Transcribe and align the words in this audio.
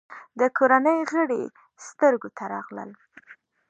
د 0.39 0.41
کورنۍ 0.57 0.99
غړي 1.11 1.43
سترګو 1.87 2.29
ته 2.37 2.43
راغلل. 2.53 2.89